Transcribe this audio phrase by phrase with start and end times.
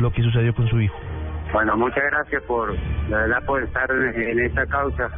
[0.00, 0.98] lo que sucedió con su hijo.
[1.52, 2.74] Bueno, muchas gracias por,
[3.08, 5.08] la verdad, por estar en esta causa,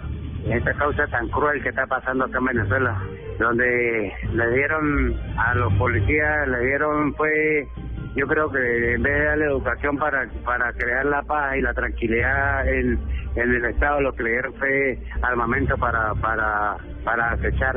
[0.44, 3.02] en esta causa tan cruel que está pasando acá en Venezuela,
[3.38, 7.66] donde le dieron a los policías, le dieron, fue,
[8.14, 11.74] yo creo que en vez de darle educación para, para crear la paz y la
[11.74, 12.98] tranquilidad en,
[13.34, 17.76] en el Estado, lo que le dieron fue armamento para, para, para acechar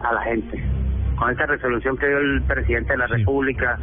[0.00, 0.62] a la gente.
[1.16, 3.76] Con esta resolución que dio el presidente de la República,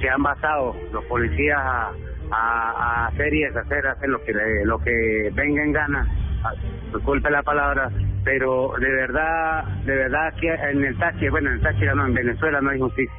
[0.00, 1.92] se han basado los policías a
[2.30, 4.32] a, hacer y deshacer, hacer lo que
[4.64, 6.08] lo que venga en gana,
[6.44, 6.52] ah,
[6.94, 7.90] disculpe la palabra,
[8.24, 12.14] pero de verdad, de verdad que en el Táchira, bueno, en el Táchira no, en
[12.14, 13.14] Venezuela no hay justicia.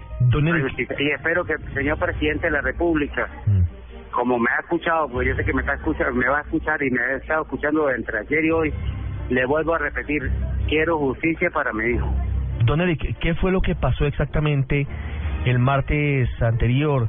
[1.00, 4.12] Y espero que el señor presidente de la República, mm.
[4.12, 6.82] como me ha escuchado, pues yo sé que me está escuchando, me va a escuchar
[6.84, 8.74] y me ha estado escuchando entre ayer y hoy,
[9.30, 10.30] le vuelvo a repetir,
[10.68, 12.14] quiero justicia para mi hijo.
[12.66, 14.86] Don Eric, ¿qué fue lo que pasó exactamente
[15.46, 17.08] el martes anterior?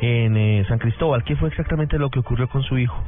[0.00, 1.24] en eh, San Cristóbal.
[1.24, 3.02] ¿Qué fue exactamente lo que ocurrió con su hijo?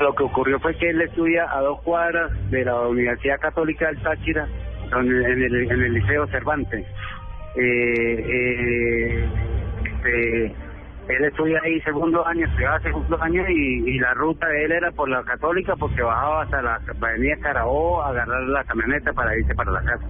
[0.00, 4.02] Lo que ocurrió fue que él estudia a dos cuadras de la Universidad Católica del
[4.02, 4.46] Táchira,
[4.92, 6.84] en el, en el Liceo Cervantes.
[7.54, 9.28] Eh, eh,
[9.84, 10.46] este,
[11.08, 14.90] él estudia ahí segundo año, estudiaba segundo año y, y la ruta de él era
[14.90, 19.54] por la Católica porque bajaba hasta la avenida Carabobo a agarrar la camioneta para irse
[19.54, 20.04] para la casa.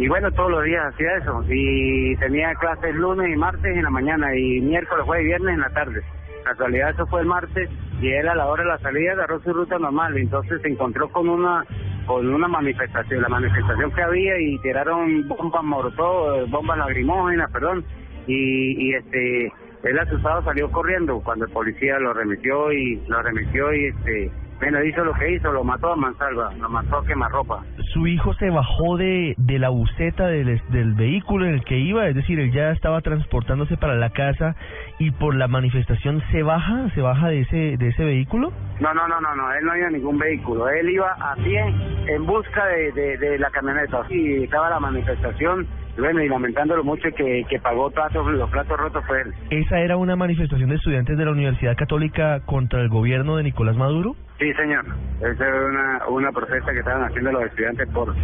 [0.00, 1.44] Y bueno, todos los días hacía eso.
[1.46, 5.60] Y tenía clases lunes y martes en la mañana y miércoles, jueves y viernes en
[5.60, 6.02] la tarde.
[6.42, 7.68] La actualidad eso fue el martes
[8.00, 10.16] y él a la hora de la salida agarró su ruta normal.
[10.16, 11.66] Entonces se encontró con una
[12.06, 17.84] con una manifestación, la manifestación que había y tiraron bombas morotó, bombas lagrimógenas, perdón.
[18.26, 23.70] Y, y este él asustado salió corriendo cuando el policía lo remitió y lo remitió
[23.74, 27.64] y este bueno, hizo lo que hizo, lo mató a mansalva, lo mató a quemarropa.
[27.94, 32.06] Su hijo se bajó de, de la buceta del, del vehículo en el que iba,
[32.06, 34.54] es decir, él ya estaba transportándose para la casa
[34.98, 38.52] y por la manifestación se baja, se baja de ese de ese vehículo.
[38.80, 41.60] No, no, no, no, no, él no iba en ningún vehículo, él iba a pie
[42.06, 44.02] en busca de, de, de la camioneta.
[44.10, 45.66] Y estaba la manifestación
[45.98, 49.34] bueno, y lamentándolo mucho que, que pagó todos los platos rotos fue él.
[49.50, 53.76] ¿Esa era una manifestación de estudiantes de la Universidad Católica contra el gobierno de Nicolás
[53.76, 54.16] Maduro?
[54.40, 54.86] Sí, señor.
[55.20, 58.14] Esa era una, una protesta que estaban haciendo los estudiantes por,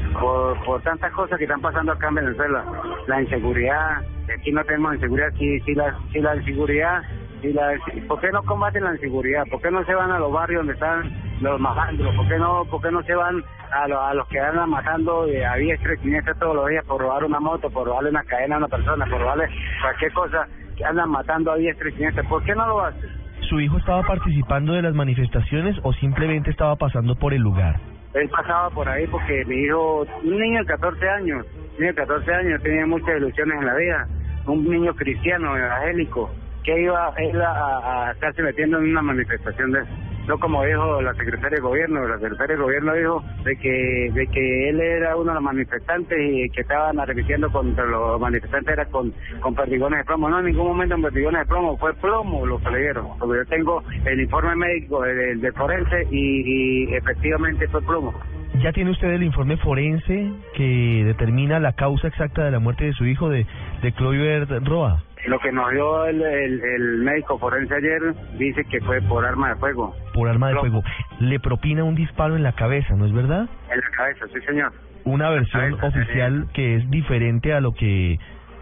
[0.64, 2.64] por, tantas cosas que están pasando acá en Venezuela.
[3.06, 4.00] La inseguridad,
[4.34, 7.02] aquí no tenemos inseguridad, aquí sí la, sí la inseguridad
[7.42, 7.74] y la,
[8.08, 9.44] ¿Por qué no combaten la inseguridad?
[9.50, 11.12] ¿Por qué no se van a los barrios donde están
[11.42, 12.16] los malandros?
[12.16, 15.44] ¿Por qué no, por qué no se van a, a los que andan matando eh,
[15.44, 18.54] a diestra y siniestra todos los días por robar una moto, por robarle una cadena
[18.54, 19.50] a una persona, por robarle
[19.82, 20.48] cualquier cosa
[20.78, 22.22] que andan matando a diestra y siniestra?
[22.26, 23.15] ¿Por qué no lo hacen?
[23.48, 27.76] ¿Su hijo estaba participando de las manifestaciones o simplemente estaba pasando por el lugar?
[28.14, 31.94] Él pasaba por ahí porque mi hijo, un niño de 14 años, un niño de
[31.94, 34.08] 14 años, tenía muchas ilusiones en la vida,
[34.46, 36.30] un niño cristiano, evangélico,
[36.64, 39.84] que iba él a, a, estarse metiendo en una manifestación de
[40.26, 44.26] no como dijo la secretaria de gobierno, la secretaria de gobierno dijo de que de
[44.28, 48.84] que él era uno de los manifestantes y que estaban arremetiendo contra los manifestantes era
[48.86, 50.28] con, con perdigones de plomo.
[50.28, 53.06] No, en ningún momento en perdigones de plomo, fue plomo lo que le dieron.
[53.18, 58.14] Porque yo tengo el informe médico de, de forense y, efectivamente fue plomo.
[58.62, 62.92] ¿Ya tiene usted el informe forense que determina la causa exacta de la muerte de
[62.94, 63.46] su hijo, de,
[63.82, 65.02] de Clover Roa?
[65.24, 69.56] Lo que nos dio el, el, médico forense ayer dice que fue por arma de
[69.56, 69.94] fuego.
[70.14, 70.84] Por arma de fuego.
[71.18, 73.48] Le propina un disparo en la cabeza, ¿no es verdad?
[73.70, 74.72] En la cabeza, sí, señor.
[75.04, 78.18] Una versión oficial que es diferente a lo que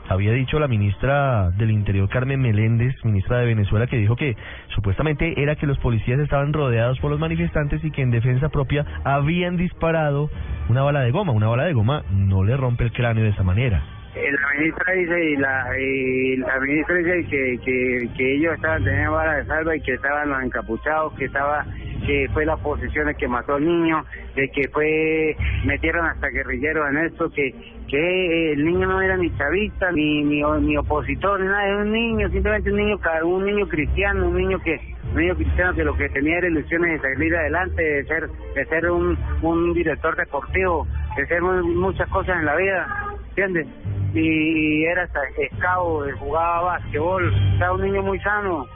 [0.08, 4.36] había dicho la ministra del Interior, Carmen Meléndez, ministra de Venezuela, que dijo que
[4.74, 8.84] supuestamente era que los policías estaban rodeados por los manifestantes y que en defensa propia
[9.04, 10.30] habían disparado
[10.68, 11.32] una bala de goma.
[11.32, 13.82] Una bala de goma no le rompe el cráneo de esa manera.
[14.16, 19.10] Eh, la ministra dice y la, y la ministra dice que, que, ellos estaban teniendo
[19.10, 21.66] bala de salva y que estaban los encapuchados, que estaba
[22.06, 24.04] que fue las posiciones que mató al niño,
[24.36, 27.54] de que fue metieron hasta guerrilleros en esto, que
[27.88, 31.92] que el niño no era ni chavista ni ni, ni opositor ni nada, era un
[31.92, 34.78] niño, simplemente un niño un niño cristiano, un niño que
[35.12, 38.64] un niño cristiano que lo que tenía era ilusiones de salir adelante, de ser de
[38.66, 40.86] ser un un director deportivo,
[41.16, 42.86] de ser muchas cosas en la vida,
[43.30, 43.66] ¿entiendes?
[44.14, 48.66] Y era hasta escabo, jugaba básquetbol, era un niño muy sano.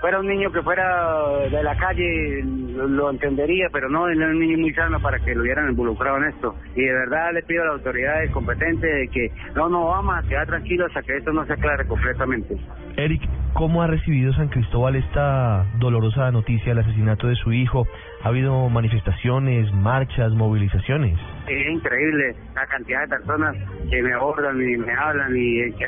[0.00, 4.58] Fuera un niño que fuera de la calle lo, entendería, pero no era un niño
[4.58, 6.54] muy sano para que lo hubieran involucrado en esto.
[6.74, 10.28] Y de verdad le pido a las autoridades competentes de que no nos vamos a
[10.28, 12.56] quedar tranquilos hasta que esto no se aclare completamente.
[12.96, 13.22] Eric,
[13.54, 17.86] ¿cómo ha recibido San Cristóbal esta dolorosa noticia del asesinato de su hijo?
[18.22, 21.18] ¿Ha habido manifestaciones, marchas, movilizaciones?
[21.48, 23.56] Es increíble la cantidad de personas
[23.90, 25.86] que me abordan y me hablan y que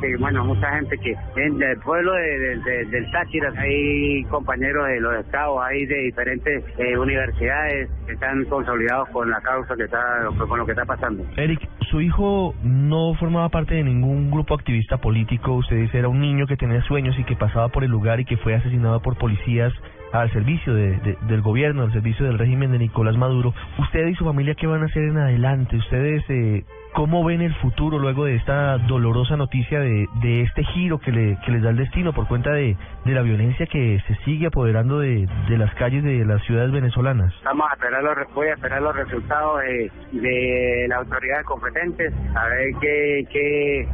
[0.00, 5.24] que bueno mucha gente que en el pueblo de, del Táchira hay compañeros de los
[5.24, 10.58] estados hay de diferentes eh, universidades que están consolidados con la causa que está con
[10.58, 11.24] lo que está pasando.
[11.36, 16.20] Eric su hijo no formaba parte de ningún grupo activista político usted dice era un
[16.20, 19.16] niño que tenía sueños y que pasaba por el lugar y que fue asesinado por
[19.16, 19.72] policías
[20.20, 23.52] al servicio de, del gobierno, al servicio del régimen de Nicolás Maduro.
[23.78, 25.76] ¿Usted y su familia qué van a hacer en adelante?
[25.76, 30.06] ¿Ustedes eh, cómo ven el futuro luego de esta dolorosa noticia de,
[30.42, 34.00] este giro que, le, que les da el destino por cuenta de, la violencia que
[34.06, 37.34] se sigue apoderando de, de las calles de las ciudades venezolanas?
[37.44, 42.46] Vamos a esperar los, voy a esperar los resultados de, de las autoridades competentes, a
[42.46, 43.88] ver qué, qué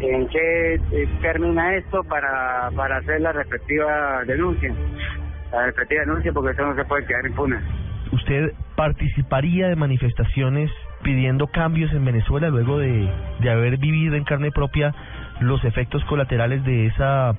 [0.00, 4.74] en qué eh, termina esto para, para hacer la respectiva denuncia
[5.52, 7.56] la respectiva denuncia porque eso no se puede quedar impune.
[8.10, 10.70] ¿Usted participaría de manifestaciones
[11.02, 13.10] pidiendo cambios en Venezuela luego de,
[13.40, 14.94] de haber vivido en carne propia
[15.40, 17.32] los efectos colaterales de esa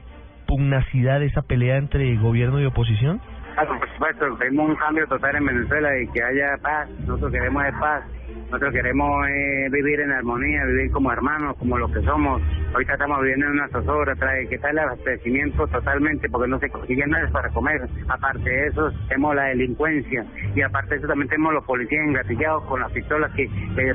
[0.48, 3.22] pugnacidad, de esa pelea entre gobierno y oposición?
[3.54, 6.90] Claro, por supuesto, queremos un cambio total en Venezuela y que haya paz.
[7.02, 8.04] Nosotros queremos paz.
[8.46, 12.42] Nosotros queremos eh, vivir en armonía, vivir como hermanos, como los que somos.
[12.74, 16.70] Ahorita estamos viviendo en una zozobra, trae que está el abastecimiento totalmente porque no se
[16.70, 17.88] consigue nada para comer.
[18.08, 22.64] Aparte de eso, tenemos la delincuencia y aparte de eso también tenemos los policías engatillados
[22.66, 23.50] con las pistolas que,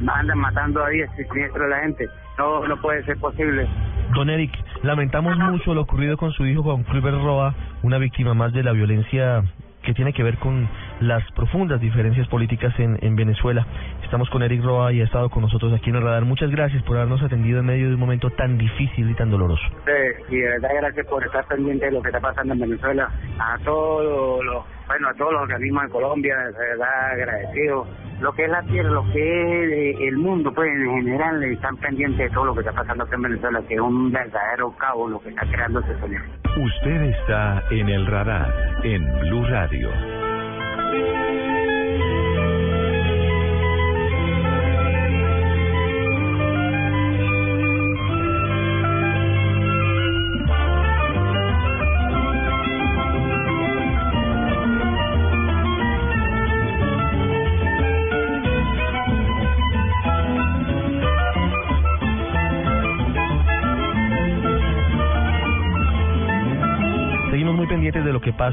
[0.09, 2.09] andan matando a 10 y siniestro a la gente.
[2.39, 3.69] No, no puede ser posible.
[4.15, 4.53] Don Eric,
[4.83, 8.73] lamentamos mucho lo ocurrido con su hijo Juan Cluber Roa, una víctima más de la
[8.73, 9.43] violencia
[9.83, 10.69] que tiene que ver con
[11.01, 13.67] las profundas diferencias políticas en, en Venezuela.
[14.09, 16.25] Estamos con Eric Roa y ha estado con nosotros aquí en el radar.
[16.25, 19.63] Muchas gracias por habernos atendido en medio de un momento tan difícil y tan doloroso.
[19.85, 23.11] Sí, y de verdad gracias por estar pendiente de lo que está pasando en Venezuela.
[23.39, 27.87] A todos los, bueno, a todos los organismos de Colombia, de verdad agradecido.
[28.23, 31.77] Lo que es la tierra, lo que es eh, el mundo, pues en general están
[31.77, 35.11] pendientes de todo lo que está pasando aquí en Venezuela, que es un verdadero caos
[35.11, 36.23] lo que está creando ese señor.
[36.57, 39.91] Usted está en el radar en Blue Radio.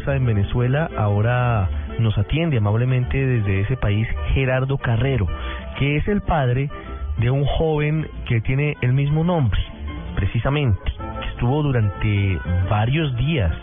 [0.07, 0.89] En Venezuela.
[0.97, 1.69] Ahora
[1.99, 5.25] nos atiende amablemente desde ese país Gerardo Carrero,
[5.79, 6.69] que es el padre
[7.17, 9.59] de un joven que tiene el mismo nombre,
[10.15, 12.39] precisamente, que estuvo durante
[12.69, 13.53] varios días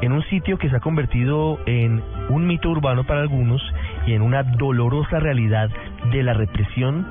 [0.00, 3.62] en un sitio que se ha convertido en un mito urbano para algunos
[4.06, 5.68] y en una dolorosa realidad
[6.10, 7.06] de la represión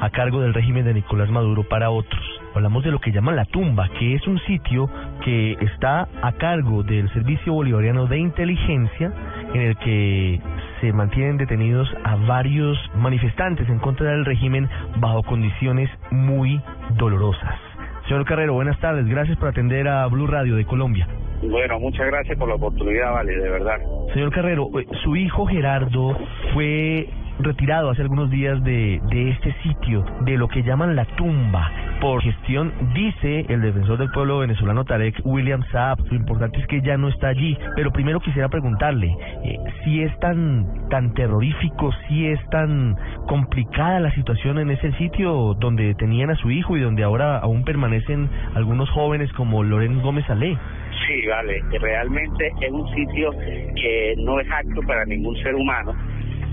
[0.00, 2.31] a cargo del régimen de Nicolás Maduro para otros.
[2.54, 4.88] Hablamos de lo que llaman la tumba, que es un sitio
[5.24, 9.10] que está a cargo del Servicio Bolivariano de Inteligencia,
[9.54, 10.40] en el que
[10.80, 16.60] se mantienen detenidos a varios manifestantes en contra del régimen bajo condiciones muy
[16.96, 17.58] dolorosas.
[18.06, 19.06] Señor Carrero, buenas tardes.
[19.06, 21.08] Gracias por atender a Blue Radio de Colombia.
[21.42, 23.78] Bueno, muchas gracias por la oportunidad, vale, de verdad.
[24.12, 26.18] Señor Carrero, eh, su hijo Gerardo
[26.52, 27.08] fue
[27.38, 31.70] retirado hace algunos días de, de este sitio, de lo que llaman la tumba,
[32.02, 36.00] por gestión, dice el defensor del pueblo venezolano Tarek William Saab.
[36.10, 37.56] Lo importante es que ya no está allí.
[37.76, 39.14] Pero primero quisiera preguntarle
[39.44, 42.96] eh, si es tan, tan terrorífico, si es tan
[43.28, 47.62] complicada la situación en ese sitio donde tenían a su hijo y donde ahora aún
[47.62, 50.58] permanecen algunos jóvenes como Loren Gómez Ale.
[51.06, 53.30] Sí, vale, realmente es un sitio
[53.76, 55.94] que no es apto para ningún ser humano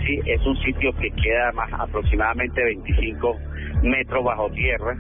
[0.06, 3.38] sí, es un sitio que queda más aproximadamente 25
[3.84, 4.96] metros bajo tierra,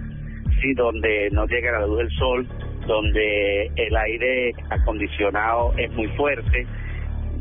[0.61, 2.47] sí, donde no llega la luz del sol,
[2.87, 6.65] donde el aire acondicionado es muy fuerte,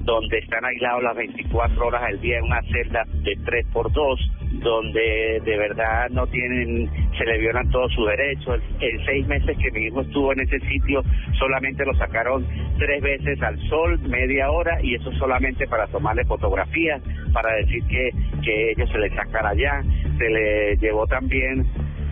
[0.04, 4.20] donde están aislados las 24 horas al día en una celda de 3 por 2
[4.52, 8.60] donde de verdad no tienen, se le violan todos sus derechos.
[8.80, 11.02] En seis meses que mi hijo estuvo en ese sitio,
[11.38, 12.46] solamente lo sacaron
[12.78, 18.10] tres veces al sol, media hora, y eso solamente para tomarle fotografías, para decir que,
[18.42, 19.82] que ellos se le sacara allá.
[20.18, 21.66] Se le llevó también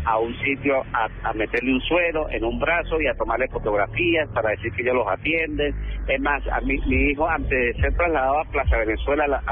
[0.06, 4.50] a un sitio a, meterle un suero en un brazo y a tomarle fotografías para
[4.50, 5.75] decir que ellos los atienden.
[6.06, 9.42] Es más, a mi, mi hijo antes de ser trasladado a Plaza Venezuela, a la,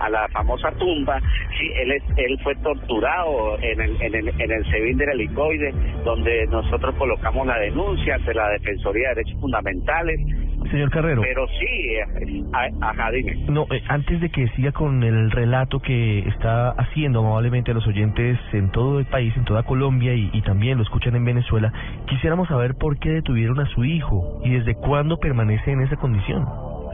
[0.00, 1.20] a, la famosa tumba,
[1.58, 5.72] sí, él es, él fue torturado en el, en el, en el SEBIN del helicoide,
[6.04, 10.18] donde nosotros colocamos la denuncia ante la Defensoría de Derechos Fundamentales
[10.70, 11.22] Señor Carrero.
[11.22, 13.36] Pero sí, eh, a- ajá, dime.
[13.48, 17.86] No, eh, antes de que siga con el relato que está haciendo amablemente a los
[17.86, 21.72] oyentes en todo el país, en toda Colombia y, y también lo escuchan en Venezuela,
[22.06, 26.44] quisiéramos saber por qué detuvieron a su hijo y desde cuándo permanece en esa condición.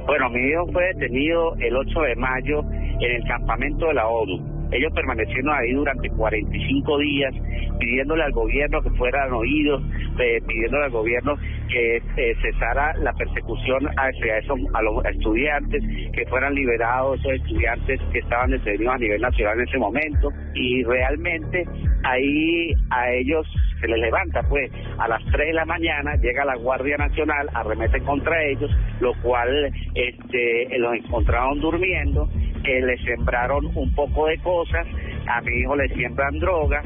[0.07, 2.61] Bueno, mi hijo fue detenido el 8 de mayo
[3.01, 4.54] en el campamento de la ONU.
[4.75, 7.35] Ellos permanecieron ahí durante 45 días
[7.79, 9.83] pidiéndole al gobierno que fueran oídos,
[10.19, 11.37] eh, pidiéndole al gobierno
[11.69, 18.01] que eh, cesara la persecución hacia esos, a los estudiantes, que fueran liberados esos estudiantes
[18.13, 20.31] que estaban detenidos a nivel nacional en ese momento.
[20.55, 21.65] Y realmente
[22.03, 23.47] ahí a ellos
[23.81, 28.01] se les levanta, pues a las 3 de la mañana llega la Guardia Nacional, arremete
[28.01, 32.29] contra ellos, lo cual este, los encontraron durmiendo,
[32.65, 34.87] eh, les sembraron un poco de cosas,
[35.27, 36.83] a mi hijo le siembran droga,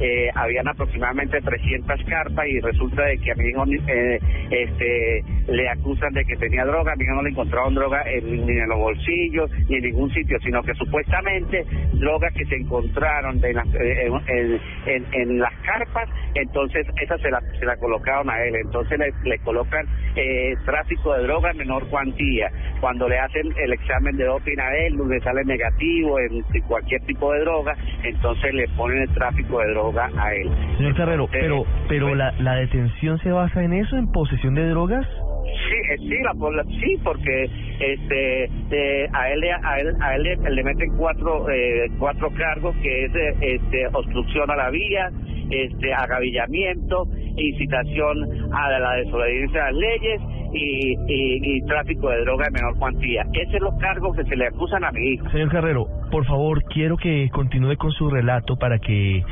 [0.00, 4.18] eh, habían aproximadamente 300 carpas y resulta de que a mi hijo eh,
[4.50, 8.46] este, le acusan de que tenía droga, a mi hijo no le encontraron droga en-
[8.46, 13.40] ni en los bolsillos ni en ningún sitio, sino que supuestamente drogas que se encontraron
[13.40, 18.54] de las- eh, en, las carpas, entonces esa se la, se la colocaron a él,
[18.56, 23.72] entonces le, le colocan eh, tráfico de droga en menor cuantía, cuando le hacen el
[23.72, 28.66] examen de doping a él, le sale negativo en cualquier tipo de droga, entonces le
[28.76, 30.50] ponen el tráfico de droga a él.
[30.76, 34.54] Señor Carrero, Entonces, pero, pero pues, la, la detención se basa en eso, en posesión
[34.54, 35.06] de drogas.
[35.44, 37.44] Sí, eh, sí, la, por la- sí, porque
[37.80, 42.74] este eh, a él a él a él le, le meten cuatro eh, cuatro cargos
[42.76, 45.10] que es eh, este obstrucción a la vía,
[45.50, 47.06] este agavillamiento,
[47.36, 50.20] incitación a la desobediencia a las leyes
[50.52, 53.22] y, y, y tráfico de droga en menor cuantía.
[53.32, 55.28] Esos son los cargos que se le acusan a mi hijo.
[55.30, 59.22] Señor Carrero, por favor, quiero que continúe con su relato para que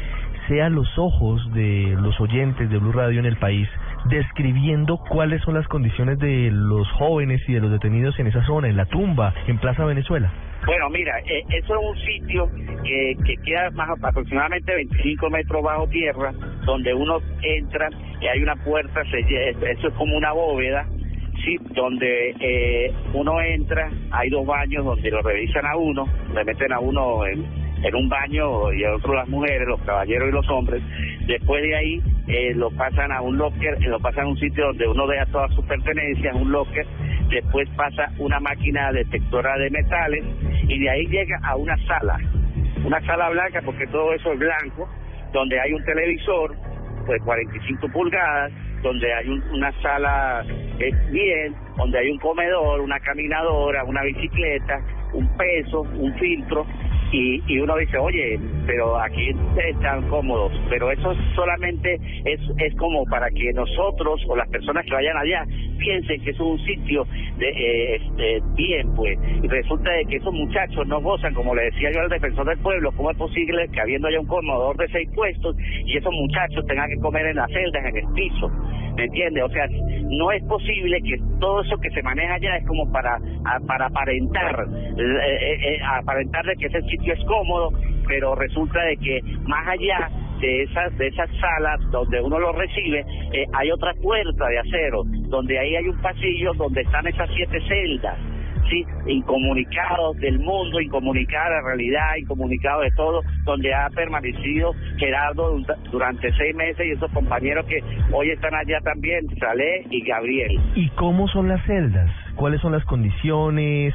[0.48, 3.68] sean los ojos de los oyentes de Blue Radio en el país
[4.06, 8.68] describiendo cuáles son las condiciones de los jóvenes y de los detenidos en esa zona,
[8.68, 10.32] en la tumba, en Plaza Venezuela.
[10.66, 12.50] Bueno, mira, eh, eso es un sitio
[12.82, 16.32] que, que queda más aproximadamente 25 metros bajo tierra,
[16.64, 17.88] donde uno entra
[18.20, 20.86] y hay una puerta, se eso es como una bóveda,
[21.44, 26.72] sí, donde eh, uno entra, hay dos baños donde lo revisan a uno, le meten
[26.72, 30.48] a uno en, en un baño y a otro las mujeres, los caballeros y los
[30.50, 30.82] hombres.
[31.26, 34.66] Después de ahí eh, lo pasan a un locker, eh, lo pasan a un sitio
[34.68, 36.86] donde uno deja todas sus pertenencias, un locker.
[37.30, 40.24] Después pasa una máquina detectora de metales
[40.68, 42.18] y de ahí llega a una sala,
[42.84, 44.88] una sala blanca porque todo eso es blanco,
[45.32, 46.54] donde hay un televisor
[47.06, 50.44] pues 45 pulgadas, donde hay un- una sala
[50.78, 54.80] eh, bien, donde hay un comedor, una caminadora, una bicicleta,
[55.14, 56.66] un peso, un filtro,
[57.12, 63.04] y, y uno dice, oye, pero aquí están cómodos, pero eso solamente es, es como
[63.06, 65.46] para que nosotros o las personas que vayan allá
[65.78, 67.06] piensen que es un sitio
[67.38, 71.64] de, eh, este, bien, pues, y resulta de que esos muchachos no gozan, como le
[71.64, 74.88] decía yo al defensor del pueblo, ¿cómo es posible que habiendo ya un comedor de
[74.88, 78.50] seis puestos y esos muchachos tengan que comer en las celdas, en el piso?
[78.98, 79.40] ¿Me entiende?
[79.44, 79.64] O sea,
[80.10, 83.16] no es posible que todo eso que se maneja allá es como para,
[83.64, 84.66] para aparentar,
[84.98, 85.02] eh,
[85.38, 87.70] eh, eh, de que ese sitio es cómodo,
[88.08, 93.04] pero resulta de que más allá de esas de esas salas donde uno lo recibe
[93.32, 97.60] eh, hay otra puerta de acero donde ahí hay un pasillo donde están esas siete
[97.66, 98.16] celdas
[98.68, 105.66] sí incomunicados del mundo incomunicados de realidad incomunicados de todo donde ha permanecido Gerardo du-
[105.90, 110.88] durante seis meses y esos compañeros que hoy están allá también Salé y Gabriel ¿Y
[110.90, 112.10] cómo son las celdas?
[112.34, 113.94] ¿Cuáles son las condiciones?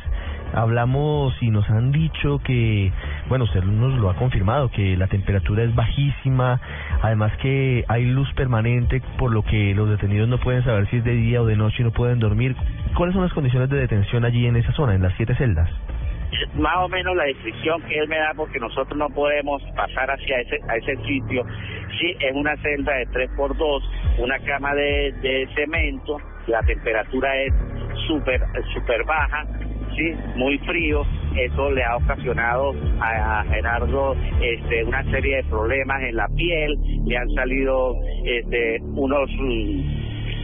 [0.54, 2.92] Hablamos y nos han dicho que,
[3.30, 6.60] bueno, usted nos lo ha confirmado, que la temperatura es bajísima,
[7.02, 11.04] además que hay luz permanente, por lo que los detenidos no pueden saber si es
[11.04, 12.56] de día o de noche y no pueden dormir.
[12.96, 15.70] ¿Cuáles son las condiciones de detención allí en esa zona, en las siete celdas?
[16.56, 20.40] más o menos la descripción que él me da porque nosotros no podemos pasar hacia
[20.40, 21.46] ese a ese sitio
[22.00, 23.84] sí es una celda de 3 por 2
[24.18, 27.54] una cama de, de cemento la temperatura es
[28.08, 28.42] súper
[28.74, 29.46] súper baja
[29.96, 31.06] sí muy frío
[31.38, 36.78] eso le ha ocasionado a, Gerardo este una serie de problemas en la piel.
[37.06, 39.30] Le han salido este unos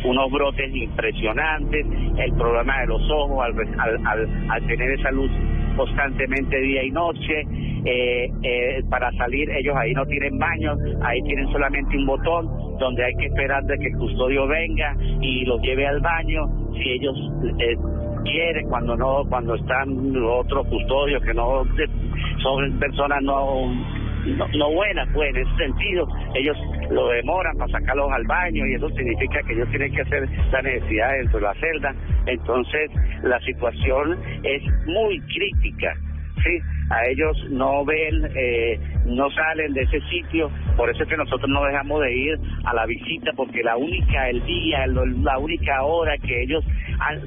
[0.04, 1.86] unos brotes impresionantes,
[2.18, 5.30] el problema de los ojos al, al, al, tener esa luz
[5.76, 7.46] constantemente día y noche,
[7.86, 12.48] eh, eh, para salir ellos ahí no tienen baño, ahí tienen solamente un botón
[12.80, 16.92] donde hay que esperar de que el custodio venga y los lleve al baño, si
[16.92, 17.16] ellos
[17.60, 17.76] eh,
[18.24, 21.64] quieren, cuando no, cuando están otros custodios que no
[22.42, 23.72] son personas no
[24.26, 26.08] no, no buena, pues en ese sentido.
[26.36, 26.58] Ellos
[26.90, 30.62] lo demoran para sacarlos al baño y eso significa que ellos tienen que hacer la
[30.62, 31.96] necesidad dentro de la celda,
[32.26, 32.92] entonces
[33.24, 35.94] la situación es muy crítica,
[36.44, 36.60] sí,
[36.90, 40.50] a ellos no ven, eh, no salen de ese sitio,
[40.80, 44.30] por eso es que nosotros no dejamos de ir a la visita, porque la única,
[44.30, 46.64] el día, la única hora que ellos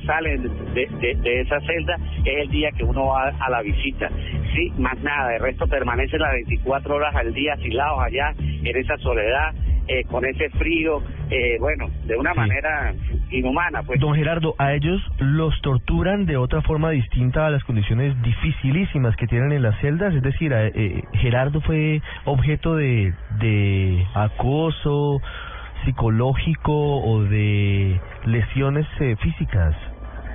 [0.06, 4.08] salen de, de, de esa celda es el día que uno va a la visita.
[4.54, 8.96] Sí, más nada, el resto permanece las 24 horas al día asilados allá en esa
[8.96, 9.52] soledad,
[9.88, 12.94] eh, con ese frío, eh, bueno, de una manera
[13.32, 13.82] inhumana.
[13.82, 13.98] Pues.
[13.98, 19.26] Don Gerardo, ¿a ellos los torturan de otra forma distinta a las condiciones dificilísimas que
[19.26, 20.14] tienen en las celdas?
[20.14, 25.20] Es decir, eh, Gerardo fue objeto de, de acoso
[25.84, 29.74] psicológico o de lesiones eh, físicas.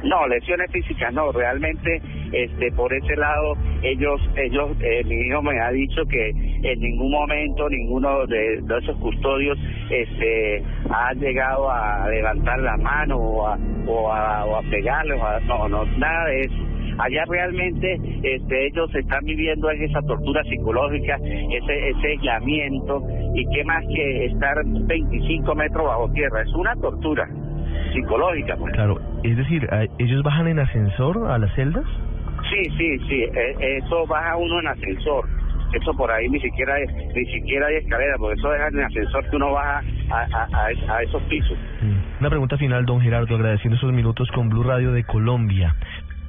[0.04, 5.60] No, lesiones físicas no, realmente este por ese lado ellos ellos eh, mi hijo me
[5.60, 9.58] ha dicho que en ningún momento ninguno de, esos custodios
[9.90, 10.62] este
[10.92, 15.16] ha llegado a levantar la mano o a o a, o a pegarle
[15.48, 16.67] no no nada de eso
[16.98, 23.04] allá realmente este ellos están viviendo esa tortura psicológica ese ese aislamiento
[23.36, 27.28] y qué más que estar 25 metros bajo tierra es una tortura
[27.94, 28.56] psicológica.
[28.58, 28.74] Pues.
[28.74, 29.68] Claro, es decir,
[30.00, 31.86] ¿ellos bajan en ascensor a las celdas?
[32.50, 35.28] Sí, sí, sí, e, eso baja uno en ascensor.
[35.74, 36.76] Eso por ahí ni siquiera
[37.14, 41.04] ni siquiera hay escalera, porque eso deja en ascensor que uno baja a, a, a
[41.04, 41.58] esos pisos.
[41.82, 42.20] Mm.
[42.22, 45.76] Una pregunta final, don Gerardo, agradeciendo esos minutos con Blue Radio de Colombia.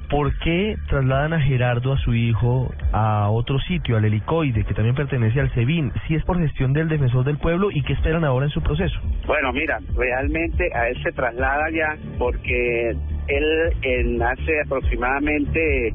[0.09, 4.95] ¿Por qué trasladan a Gerardo, a su hijo, a otro sitio, al helicoide, que también
[4.95, 5.91] pertenece al SEBIN?
[6.07, 8.99] Si es por gestión del defensor del pueblo, ¿y qué esperan ahora en su proceso?
[9.27, 12.89] Bueno, mira, realmente a él se traslada ya porque
[13.27, 15.93] él en hace aproximadamente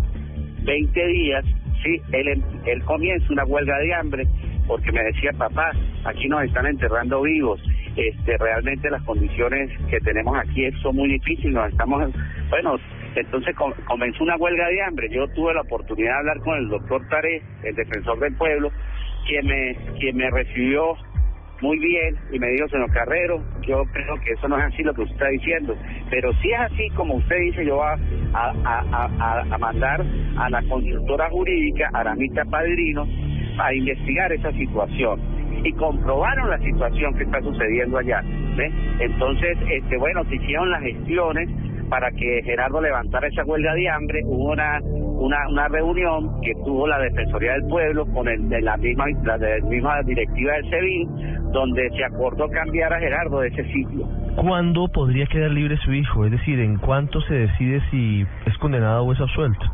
[0.63, 1.45] 20 días,
[1.83, 4.25] sí, él, em, él comienza una huelga de hambre
[4.69, 5.73] porque me decía, papá,
[6.05, 7.61] aquí nos están enterrando vivos
[7.97, 12.11] este realmente las condiciones que tenemos aquí son muy difíciles, nos estamos,
[12.51, 12.77] bueno,
[13.21, 13.55] entonces
[13.87, 15.09] comenzó una huelga de hambre.
[15.11, 18.71] Yo tuve la oportunidad de hablar con el doctor Taré, el defensor del pueblo,
[19.27, 20.97] quien me, quien me recibió
[21.61, 24.93] muy bien y me dijo, señor Carrero, yo creo que eso no es así lo
[24.93, 25.77] que usted está diciendo,
[26.11, 27.87] pero si es así como usted dice, yo voy
[28.35, 30.05] a, a, a, a mandar
[30.37, 33.07] a la consultora jurídica, Aramita Padrino,
[33.59, 35.21] a investigar esa situación
[35.65, 38.23] y comprobaron la situación que está sucediendo allá.
[38.99, 41.49] Entonces, este bueno, se hicieron las gestiones
[41.89, 44.81] para que Gerardo levantara esa huelga de hambre, hubo una
[45.25, 49.39] una, una reunión que tuvo la Defensoría del Pueblo con el de la misma la
[49.39, 54.07] de misma directiva del SEBIN, donde se acordó cambiar a Gerardo de ese sitio.
[54.37, 56.25] ¿Cuándo podría quedar libre su hijo?
[56.27, 59.65] Es decir, ¿en cuánto se decide si es condenado o es absuelto?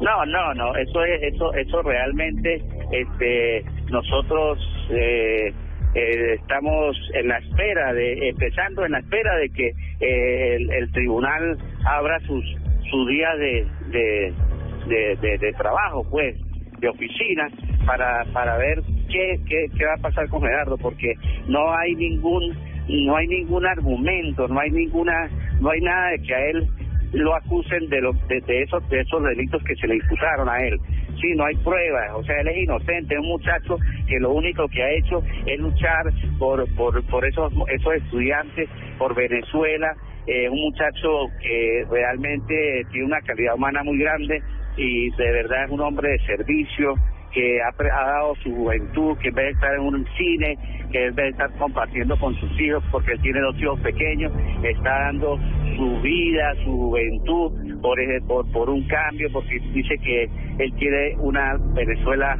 [0.00, 4.58] No, no, no, eso es eso eso realmente este nosotros
[4.90, 5.52] eh,
[5.94, 11.58] eh, estamos en la espera de, empezando en la espera de que eh, el, tribunal
[11.84, 12.44] abra sus
[12.90, 16.36] su día de, de, de, trabajo, pues,
[16.80, 17.48] de oficina,
[17.84, 21.14] para, para ver qué, qué, qué va a pasar con Gerardo, porque
[21.48, 22.56] no hay ningún
[22.88, 25.28] no hay ningún argumento, no hay ninguna,
[25.60, 26.66] no hay nada de que a él
[27.12, 30.58] lo acusen de, lo, de, de, esos de esos delitos que se le imputaron a
[30.58, 30.78] él.
[31.20, 33.76] Sí, no hay pruebas, o sea, él es inocente, es un muchacho
[34.06, 39.14] que lo único que ha hecho es luchar por por, por esos esos estudiantes, por
[39.14, 44.42] Venezuela, eh, un muchacho que realmente tiene una calidad humana muy grande
[44.76, 46.94] y de verdad es un hombre de servicio,
[47.32, 50.58] que ha, ha, dado su juventud, que en vez de estar en un cine,
[50.90, 54.32] que en vez de estar compartiendo con sus hijos, porque él tiene dos hijos pequeños,
[54.62, 55.38] está dando
[55.76, 61.56] su vida, su juventud por, por, por un cambio, porque dice que él quiere una
[61.74, 62.36] Venezuela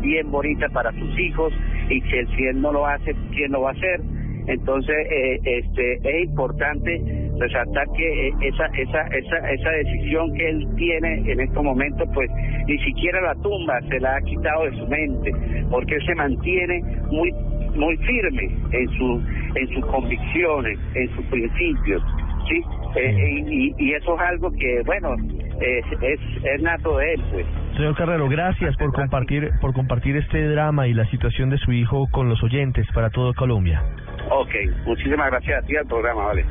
[0.00, 1.52] bien bonita para sus hijos
[1.88, 4.00] y que si él no lo hace, ¿quién lo va a hacer?
[4.46, 10.68] Entonces, eh, este, es importante resaltar que eh, esa, esa, esa, esa decisión que él
[10.76, 12.30] tiene en estos momentos, pues
[12.66, 15.32] ni siquiera la tumba se la ha quitado de su mente,
[15.70, 17.32] porque él se mantiene muy
[17.74, 19.22] muy firme en su
[19.56, 22.02] en sus convicciones, en sus principios,
[22.48, 22.62] sí,
[22.96, 25.16] eh, y, y, eso es algo que bueno
[25.60, 27.46] es, es, es nato de él, pues.
[27.76, 32.06] Señor Carrero, gracias por compartir por compartir este drama y la situación de su hijo
[32.12, 33.82] con los oyentes para todo Colombia.
[34.30, 34.54] Ok,
[34.86, 36.44] muchísimas gracias a ti al programa, vale.